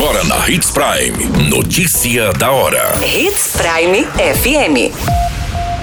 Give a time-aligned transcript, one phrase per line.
[0.00, 1.50] Agora na Hits Prime.
[1.50, 2.94] Notícia da hora.
[3.04, 4.94] Hits Prime FM.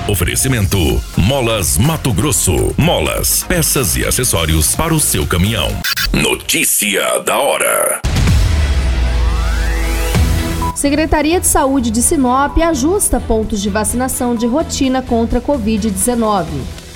[0.09, 0.77] Oferecimento:
[1.17, 2.73] Molas Mato Grosso.
[2.77, 5.67] Molas, peças e acessórios para o seu caminhão.
[6.13, 7.99] Notícia da hora.
[10.73, 16.45] Secretaria de Saúde de Sinop ajusta pontos de vacinação de rotina contra a Covid-19.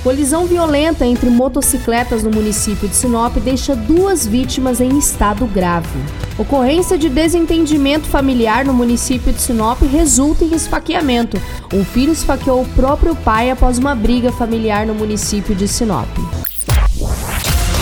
[0.01, 5.99] Colisão violenta entre motocicletas no município de Sinop deixa duas vítimas em estado grave.
[6.39, 11.35] Ocorrência de desentendimento familiar no município de Sinop resulta em esfaqueamento.
[11.73, 16.07] Um filho esfaqueou o próprio pai após uma briga familiar no município de Sinop.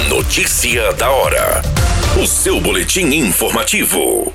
[0.10, 1.62] Notícia da hora.
[2.20, 4.34] O seu boletim informativo.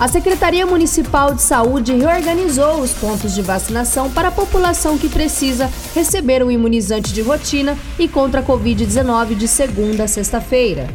[0.00, 5.70] A Secretaria Municipal de Saúde reorganizou os pontos de vacinação para a população que precisa
[5.94, 10.88] receber o imunizante de rotina e contra a Covid-19 de segunda a sexta-feira.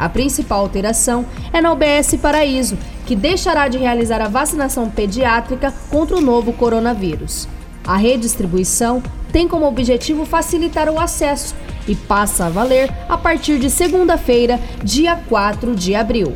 [0.00, 6.16] A principal alteração é na UBS Paraíso, que deixará de realizar a vacinação pediátrica contra
[6.16, 7.46] o novo coronavírus.
[7.86, 11.54] A redistribuição tem como objetivo facilitar o acesso
[11.86, 16.34] e passa a valer a partir de segunda-feira, dia 4 de abril.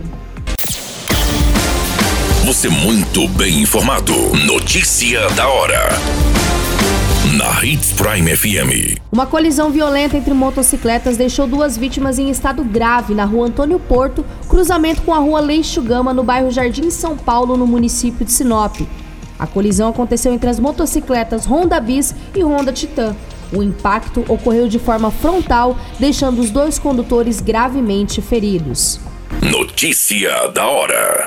[2.44, 4.12] Você muito bem informado.
[4.44, 5.88] Notícia da hora.
[7.36, 8.96] Na Hits Prime FM.
[9.10, 14.24] Uma colisão violenta entre motocicletas deixou duas vítimas em estado grave na rua Antônio Porto,
[14.48, 18.82] cruzamento com a rua Leixo Gama, no bairro Jardim São Paulo, no município de Sinop.
[19.36, 23.16] A colisão aconteceu entre as motocicletas Honda Bis e Honda Titan.
[23.52, 29.00] O impacto ocorreu de forma frontal, deixando os dois condutores gravemente feridos.
[29.42, 31.26] Notícia da hora.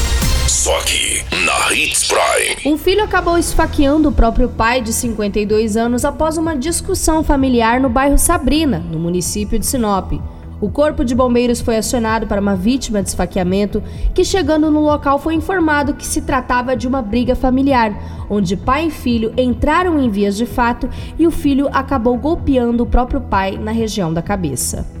[0.61, 2.71] Só aqui, na Hits Prime.
[2.71, 7.89] Um filho acabou esfaqueando o próprio pai de 52 anos após uma discussão familiar no
[7.89, 10.11] bairro Sabrina, no município de Sinop.
[10.61, 13.81] O corpo de bombeiros foi acionado para uma vítima de esfaqueamento
[14.13, 17.91] que, chegando no local, foi informado que se tratava de uma briga familiar,
[18.29, 22.87] onde pai e filho entraram em vias de fato e o filho acabou golpeando o
[22.87, 25.00] próprio pai na região da cabeça.